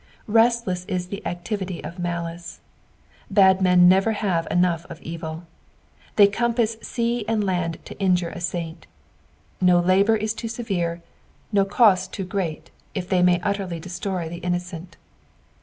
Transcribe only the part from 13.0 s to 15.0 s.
they may utterly destroy the innocent.